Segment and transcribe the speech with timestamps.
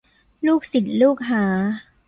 [0.47, 1.45] ลูกศิษย์ลูกหา